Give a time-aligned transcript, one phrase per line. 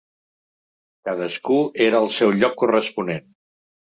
[1.09, 1.57] Cadascú
[1.87, 3.29] era al seu lloc corresponent.